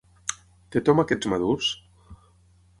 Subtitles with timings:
[0.75, 1.71] Té tomàquets madurs?